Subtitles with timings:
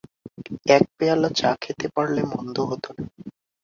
[0.67, 3.03] এক পেয়লা চা খেতে পারলে মন্দ হত না।